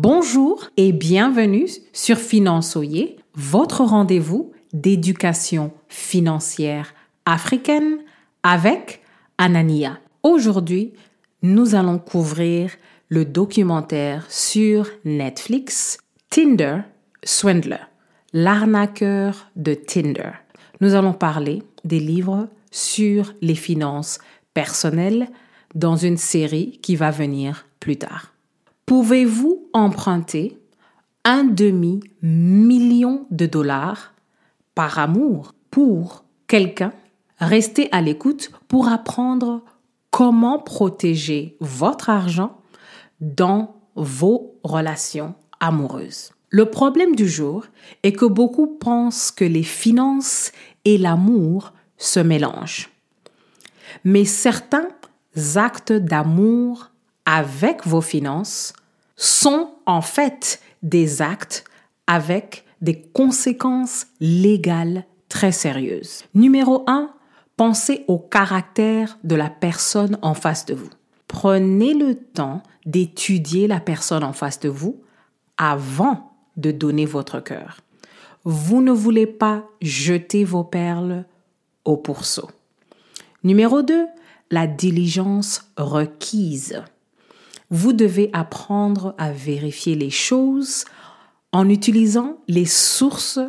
Bonjour 0.00 0.70
et 0.76 0.92
bienvenue 0.92 1.66
sur 1.92 2.18
Finançoyer, 2.18 3.16
votre 3.34 3.82
rendez-vous 3.82 4.52
d'éducation 4.72 5.72
financière 5.88 6.94
africaine 7.26 7.98
avec 8.44 9.02
Anania. 9.38 9.98
Aujourd'hui, 10.22 10.92
nous 11.42 11.74
allons 11.74 11.98
couvrir 11.98 12.70
le 13.08 13.24
documentaire 13.24 14.24
sur 14.30 14.88
Netflix 15.04 15.98
Tinder 16.30 16.82
Swindler, 17.24 17.82
l'arnaqueur 18.32 19.50
de 19.56 19.74
Tinder. 19.74 20.30
Nous 20.80 20.94
allons 20.94 21.12
parler 21.12 21.64
des 21.82 21.98
livres 21.98 22.46
sur 22.70 23.34
les 23.42 23.56
finances 23.56 24.20
personnelles 24.54 25.26
dans 25.74 25.96
une 25.96 26.18
série 26.18 26.78
qui 26.84 26.94
va 26.94 27.10
venir 27.10 27.66
plus 27.80 27.96
tard. 27.96 28.37
Pouvez-vous 28.88 29.68
emprunter 29.74 30.58
un 31.22 31.44
demi-million 31.44 33.26
de 33.30 33.44
dollars 33.44 34.14
par 34.74 34.98
amour 34.98 35.52
pour 35.70 36.24
quelqu'un? 36.46 36.94
Restez 37.36 37.92
à 37.92 38.00
l'écoute 38.00 38.50
pour 38.66 38.88
apprendre 38.88 39.62
comment 40.10 40.58
protéger 40.58 41.58
votre 41.60 42.08
argent 42.08 42.56
dans 43.20 43.76
vos 43.94 44.58
relations 44.64 45.34
amoureuses. 45.60 46.32
Le 46.48 46.64
problème 46.70 47.14
du 47.14 47.28
jour 47.28 47.66
est 48.02 48.12
que 48.12 48.24
beaucoup 48.24 48.68
pensent 48.68 49.30
que 49.30 49.44
les 49.44 49.64
finances 49.64 50.50
et 50.86 50.96
l'amour 50.96 51.74
se 51.98 52.20
mélangent. 52.20 52.88
Mais 54.04 54.24
certains 54.24 54.88
actes 55.56 55.92
d'amour 55.92 56.90
avec 57.30 57.86
vos 57.86 58.00
finances 58.00 58.72
sont 59.14 59.74
en 59.84 60.00
fait 60.00 60.62
des 60.82 61.20
actes 61.20 61.64
avec 62.06 62.64
des 62.80 63.02
conséquences 63.02 64.06
légales 64.18 65.04
très 65.28 65.52
sérieuses. 65.52 66.24
Numéro 66.34 66.84
1, 66.86 67.10
pensez 67.58 68.06
au 68.08 68.18
caractère 68.18 69.18
de 69.24 69.34
la 69.34 69.50
personne 69.50 70.16
en 70.22 70.32
face 70.32 70.64
de 70.64 70.72
vous. 70.72 70.88
Prenez 71.26 71.92
le 71.92 72.14
temps 72.14 72.62
d'étudier 72.86 73.66
la 73.66 73.80
personne 73.80 74.24
en 74.24 74.32
face 74.32 74.58
de 74.60 74.70
vous 74.70 75.02
avant 75.58 76.32
de 76.56 76.70
donner 76.70 77.04
votre 77.04 77.40
cœur. 77.40 77.82
Vous 78.44 78.80
ne 78.80 78.92
voulez 78.92 79.26
pas 79.26 79.64
jeter 79.82 80.44
vos 80.44 80.64
perles 80.64 81.26
au 81.84 81.98
pourceau. 81.98 82.48
Numéro 83.44 83.82
2, 83.82 84.06
la 84.50 84.66
diligence 84.66 85.70
requise. 85.76 86.82
Vous 87.70 87.92
devez 87.92 88.30
apprendre 88.32 89.14
à 89.18 89.30
vérifier 89.30 89.94
les 89.94 90.10
choses 90.10 90.84
en 91.52 91.68
utilisant 91.68 92.38
les 92.48 92.64
sources 92.64 93.40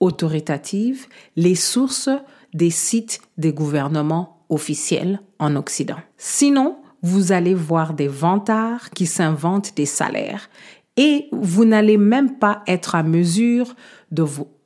autoritatives, 0.00 1.06
les 1.36 1.54
sources 1.54 2.10
des 2.54 2.70
sites 2.70 3.20
des 3.38 3.52
gouvernements 3.52 4.44
officiels 4.48 5.20
en 5.38 5.56
Occident. 5.56 5.96
Sinon, 6.16 6.78
vous 7.02 7.32
allez 7.32 7.54
voir 7.54 7.94
des 7.94 8.08
vantards 8.08 8.90
qui 8.90 9.06
s'inventent 9.06 9.76
des 9.76 9.86
salaires 9.86 10.48
et 10.96 11.28
vous 11.32 11.64
n'allez 11.64 11.98
même 11.98 12.38
pas 12.38 12.62
être 12.66 12.94
à 12.94 13.02
mesure 13.02 13.74
de, 14.10 14.24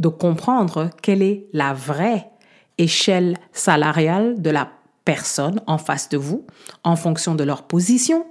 comprendre 0.08 0.91
quelle 1.03 1.22
est 1.22 1.47
la 1.53 1.72
vraie 1.72 2.31
échelle 2.78 3.36
salariale 3.53 4.41
de 4.41 4.50
la 4.50 4.70
personne 5.05 5.61
en 5.66 5.78
face 5.78 6.08
de 6.08 6.16
vous 6.16 6.47
en 6.84 6.94
fonction 6.94 7.34
de 7.34 7.42
leur 7.42 7.64
position, 7.64 8.27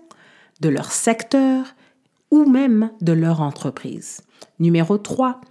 de 0.59 0.69
leur 0.69 0.91
secteur 0.91 1.65
ou 2.31 2.45
même 2.45 2.91
de 3.01 3.13
leur 3.13 3.41
entreprise. 3.41 4.21
Numéro 4.59 4.97
3, 4.97 5.41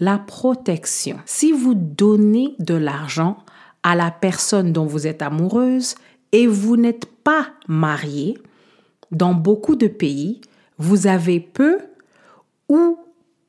la 0.00 0.18
protection. 0.18 1.18
Si 1.26 1.52
vous 1.52 1.74
donnez 1.74 2.54
de 2.58 2.74
l'argent 2.74 3.38
à 3.82 3.94
la 3.94 4.10
personne 4.10 4.72
dont 4.72 4.86
vous 4.86 5.06
êtes 5.06 5.22
amoureuse 5.22 5.94
et 6.32 6.46
vous 6.46 6.76
n'êtes 6.76 7.06
pas 7.06 7.48
marié, 7.68 8.38
dans 9.10 9.34
beaucoup 9.34 9.76
de 9.76 9.86
pays, 9.86 10.40
vous 10.78 11.06
avez 11.06 11.38
peu 11.38 11.78
ou 12.68 12.98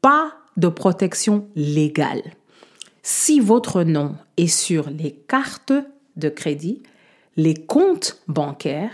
pas 0.02 0.34
de 0.58 0.68
protection 0.68 1.48
légale. 1.56 2.22
Si 3.02 3.40
votre 3.40 3.84
nom 3.84 4.16
est 4.38 4.48
sur 4.48 4.90
les 4.90 5.12
cartes 5.12 5.74
de 6.16 6.30
crédit, 6.30 6.84
les 7.36 7.56
comptes 7.56 8.22
bancaires 8.28 8.94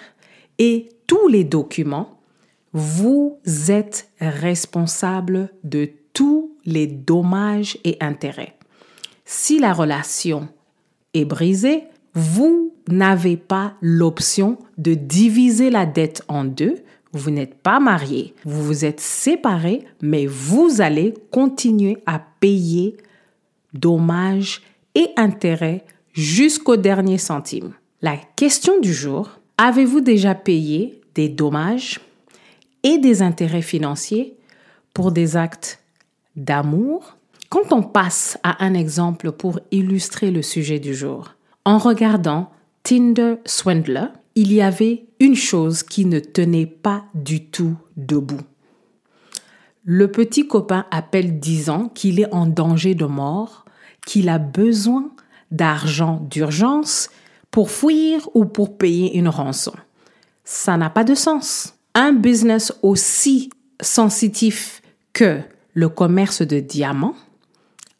et 0.59 0.89
tous 1.07 1.27
les 1.27 1.43
documents, 1.43 2.18
vous 2.73 3.39
êtes 3.69 4.09
responsable 4.19 5.49
de 5.63 5.89
tous 6.13 6.51
les 6.65 6.87
dommages 6.87 7.77
et 7.83 7.97
intérêts. 7.99 8.55
Si 9.25 9.59
la 9.59 9.73
relation 9.73 10.49
est 11.13 11.25
brisée, 11.25 11.83
vous 12.13 12.73
n'avez 12.87 13.37
pas 13.37 13.73
l'option 13.81 14.57
de 14.77 14.93
diviser 14.93 15.69
la 15.69 15.85
dette 15.85 16.23
en 16.27 16.43
deux. 16.43 16.75
Vous 17.13 17.31
n'êtes 17.31 17.55
pas 17.55 17.79
marié, 17.79 18.33
vous 18.43 18.63
vous 18.63 18.85
êtes 18.85 18.99
séparés, 18.99 19.85
mais 20.01 20.25
vous 20.25 20.81
allez 20.81 21.13
continuer 21.31 21.97
à 22.05 22.19
payer 22.39 22.97
dommages 23.73 24.61
et 24.95 25.07
intérêts 25.17 25.85
jusqu'au 26.13 26.75
dernier 26.75 27.17
centime. 27.17 27.73
La 28.01 28.17
question 28.35 28.79
du 28.79 28.93
jour, 28.93 29.39
avez-vous 29.57 30.01
déjà 30.01 30.35
payé 30.35 31.01
des 31.15 31.29
dommages? 31.29 31.99
Et 32.83 32.97
des 32.97 33.21
intérêts 33.21 33.61
financiers 33.61 34.37
pour 34.93 35.11
des 35.11 35.37
actes 35.37 35.79
d'amour 36.35 37.15
Quand 37.49 37.73
on 37.73 37.81
passe 37.81 38.37
à 38.43 38.63
un 38.63 38.73
exemple 38.73 39.31
pour 39.31 39.59
illustrer 39.71 40.31
le 40.31 40.41
sujet 40.41 40.79
du 40.79 40.93
jour, 40.93 41.35
en 41.65 41.77
regardant 41.77 42.51
Tinder 42.83 43.35
Swindler, 43.45 44.07
il 44.35 44.53
y 44.53 44.61
avait 44.61 45.05
une 45.19 45.35
chose 45.35 45.83
qui 45.83 46.05
ne 46.05 46.19
tenait 46.19 46.65
pas 46.65 47.03
du 47.13 47.45
tout 47.45 47.75
debout. 47.97 48.41
Le 49.83 50.11
petit 50.11 50.47
copain 50.47 50.85
appelle 50.91 51.39
disant 51.39 51.89
qu'il 51.89 52.19
est 52.19 52.33
en 52.33 52.45
danger 52.45 52.95
de 52.95 53.05
mort, 53.05 53.65
qu'il 54.05 54.29
a 54.29 54.37
besoin 54.37 55.09
d'argent 55.51 56.25
d'urgence 56.29 57.09
pour 57.51 57.71
fuir 57.71 58.29
ou 58.33 58.45
pour 58.45 58.77
payer 58.77 59.17
une 59.17 59.29
rançon. 59.29 59.73
Ça 60.43 60.77
n'a 60.77 60.89
pas 60.89 61.03
de 61.03 61.15
sens. 61.15 61.78
Un 62.01 62.13
business 62.13 62.71
aussi 62.81 63.49
sensitif 63.81 64.81
que 65.11 65.39
le 65.73 65.89
commerce 65.89 66.41
de 66.41 66.61
diamants 66.61 67.15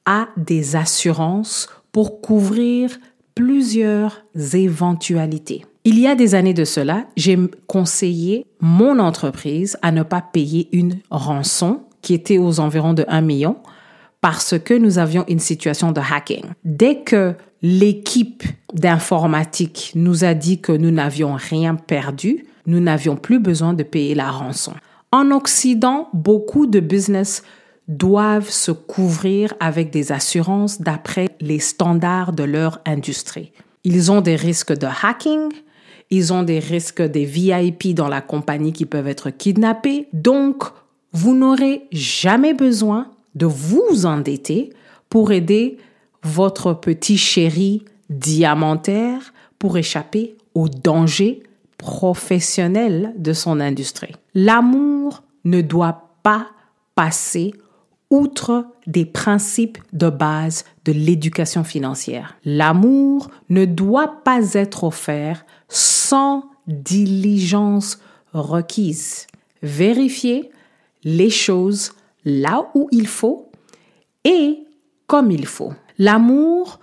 a 0.06 0.30
des 0.38 0.78
assurances 0.78 1.68
pour 1.92 2.22
couvrir 2.22 2.98
plusieurs 3.36 4.24
éventualités. 4.54 5.66
Il 5.84 6.00
y 6.00 6.08
a 6.08 6.16
des 6.16 6.34
années 6.34 6.54
de 6.54 6.64
cela, 6.64 7.08
j'ai 7.18 7.38
conseillé 7.68 8.46
mon 8.62 9.00
entreprise 9.00 9.78
à 9.82 9.92
ne 9.92 10.04
pas 10.04 10.22
payer 10.22 10.70
une 10.72 11.00
rançon 11.12 11.82
qui 12.02 12.14
était 12.14 12.38
aux 12.38 12.62
environs 12.62 12.94
de 12.94 13.04
1 13.10 13.20
million 13.20 13.58
parce 14.22 14.58
que 14.58 14.74
nous 14.74 14.98
avions 14.98 15.26
une 15.28 15.40
situation 15.40 15.92
de 15.92 16.00
hacking. 16.00 16.46
Dès 16.64 17.02
que 17.02 17.36
l'équipe 17.62 18.44
d'informatique 18.74 19.92
nous 19.96 20.24
a 20.24 20.36
dit 20.36 20.62
que 20.62 20.72
nous 20.72 20.92
n'avions 20.92 21.34
rien 21.34 21.76
perdu, 21.76 22.46
nous 22.70 22.80
n'avions 22.80 23.16
plus 23.16 23.40
besoin 23.40 23.74
de 23.74 23.84
payer 23.84 24.16
la 24.16 24.32
rançon. 24.32 24.74
En 25.12 25.32
Occident, 25.32 26.10
beaucoup 26.14 26.68
de 26.68 26.80
business 26.80 27.44
doivent 27.88 28.50
se 28.50 28.72
couvrir 28.72 29.54
avec 29.60 29.90
des 29.90 30.12
assurances 30.12 30.80
d'après 30.80 31.30
les 31.42 31.60
standards 31.60 32.34
de 32.34 32.44
leur 32.44 32.80
industrie. 32.86 33.52
Ils 33.84 34.12
ont 34.12 34.22
des 34.22 34.36
risques 34.36 34.78
de 34.78 34.88
hacking, 35.02 35.50
ils 36.12 36.32
ont 36.32 36.44
des 36.44 36.60
risques 36.60 37.02
des 37.02 37.26
VIP 37.26 37.96
dans 37.96 38.08
la 38.08 38.22
compagnie 38.22 38.74
qui 38.74 38.86
peuvent 38.86 39.08
être 39.08 39.32
kidnappés. 39.32 40.08
Donc, 40.14 40.64
vous 41.12 41.36
n'aurez 41.36 41.88
jamais 41.92 42.54
besoin 42.54 43.08
de 43.34 43.48
vous 43.48 44.06
endetter 44.06 44.72
pour 45.10 45.32
aider 45.32 45.78
votre 46.22 46.74
petit 46.74 47.18
chéri 47.18 47.84
diamantaire 48.10 49.34
pour 49.58 49.78
échapper 49.78 50.36
aux 50.54 50.70
dangers 50.70 51.42
professionnels 51.80 53.14
de 53.18 53.34
son 53.34 53.60
industrie. 53.60 54.16
L'amour 54.36 55.24
ne 55.46 55.62
doit 55.62 56.12
pas 56.22 56.48
passer 56.94 57.56
outre 58.12 58.66
des 58.86 59.06
principes 59.06 59.78
de 59.94 60.10
base 60.10 60.66
de 60.86 60.92
l'éducation 60.92 61.64
financière. 61.64 62.38
L'amour 62.44 63.30
ne 63.50 63.66
doit 63.66 64.22
pas 64.24 64.54
être 64.54 64.84
offert 64.84 65.46
sans 65.70 66.44
diligence 66.68 68.00
requise. 68.34 69.26
Vérifiez 69.64 70.52
les 71.04 71.30
choses 71.30 71.94
là 72.26 72.70
où 72.76 72.90
il 72.92 73.08
faut 73.08 73.50
et 74.26 74.60
comme 75.08 75.32
il 75.32 75.46
faut. 75.46 75.74
L'amour 75.98 76.80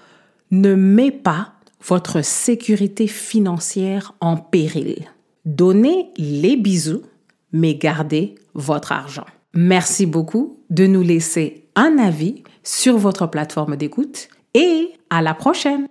ne 0.50 0.75
met 0.75 1.10
pas 1.10 1.52
votre 1.86 2.22
sécurité 2.22 3.06
financière 3.06 4.14
en 4.20 4.36
péril. 4.36 5.06
Donnez 5.44 6.10
les 6.16 6.56
bisous, 6.56 7.02
mais 7.52 7.74
gardez 7.76 8.34
votre 8.54 8.92
argent. 8.92 9.26
Merci 9.54 10.06
beaucoup 10.06 10.60
de 10.70 10.86
nous 10.86 11.02
laisser 11.02 11.68
un 11.76 11.98
avis 11.98 12.42
sur 12.62 12.98
votre 12.98 13.28
plateforme 13.28 13.76
d'écoute 13.76 14.28
et 14.54 14.90
à 15.10 15.22
la 15.22 15.34
prochaine. 15.34 15.86